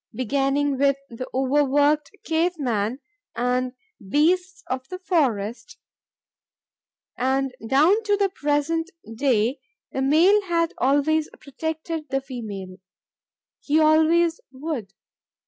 Beginning 0.15 0.79
with 0.79 0.97
the 1.11 1.27
overworked 1.31 2.09
"cave 2.23 2.57
man" 2.57 3.01
and 3.35 3.73
"beasts 4.09 4.63
of 4.67 4.87
the 4.89 4.97
forests," 4.97 5.77
and 7.15 7.53
down 7.67 8.01
to 8.05 8.17
the 8.17 8.29
present 8.29 8.89
day, 9.13 9.59
"the 9.91 10.01
male 10.01 10.41
had 10.45 10.73
always 10.79 11.29
protected 11.39 12.09
the 12.09 12.19
female" 12.19 12.77
He 13.59 13.79
always 13.79 14.41
would! 14.51 14.91